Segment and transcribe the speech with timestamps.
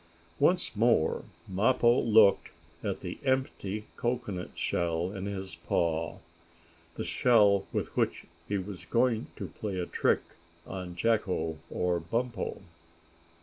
[0.39, 2.49] Once more Mappo looked
[2.83, 6.17] at the empty cocoanut shell in his paw
[6.95, 10.21] the shell with which he was going to play a trick
[10.65, 12.63] on Jacko or Bumpo.